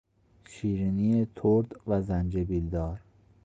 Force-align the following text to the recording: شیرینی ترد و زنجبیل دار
شیرینی 0.49 1.25
ترد 1.35 1.75
و 1.87 2.01
زنجبیل 2.01 2.69
دار 2.69 2.99